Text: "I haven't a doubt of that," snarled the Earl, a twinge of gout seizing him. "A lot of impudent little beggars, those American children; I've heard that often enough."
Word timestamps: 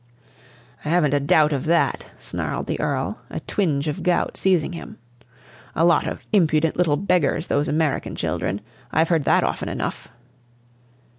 "I 0.83 0.89
haven't 0.89 1.13
a 1.13 1.19
doubt 1.19 1.53
of 1.53 1.65
that," 1.65 2.07
snarled 2.17 2.65
the 2.65 2.79
Earl, 2.79 3.19
a 3.29 3.39
twinge 3.41 3.87
of 3.87 4.01
gout 4.01 4.35
seizing 4.35 4.73
him. 4.73 4.97
"A 5.75 5.85
lot 5.85 6.07
of 6.07 6.25
impudent 6.33 6.75
little 6.75 6.97
beggars, 6.97 7.45
those 7.49 7.67
American 7.67 8.15
children; 8.15 8.61
I've 8.91 9.09
heard 9.09 9.25
that 9.25 9.43
often 9.43 9.69
enough." 9.69 10.07